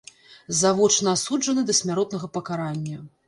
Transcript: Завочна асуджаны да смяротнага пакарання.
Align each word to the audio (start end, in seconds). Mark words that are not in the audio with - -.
Завочна 0.59 1.13
асуджаны 1.17 1.65
да 1.69 1.77
смяротнага 1.81 2.31
пакарання. 2.39 2.97